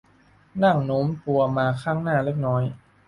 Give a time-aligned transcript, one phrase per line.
[0.63, 2.63] นั่งโน้มตัวมาข้างหน้าเล็กน้อย